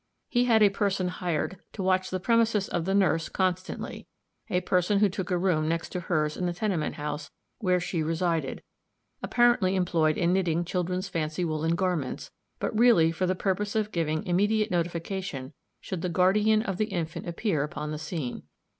[0.29, 4.07] He had a person hired to watch the premises of the nurse constantly;
[4.49, 8.01] a person who took a room next to hers in the tenement house where she
[8.01, 8.63] resided,
[9.21, 14.25] apparently employed in knitting children's fancy woolen garments, but really for the purpose of giving
[14.25, 18.41] immediate notification should the guardian of the infant appear upon the scene.